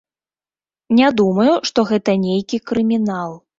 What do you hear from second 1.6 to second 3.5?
што гэта нейкі крымінал.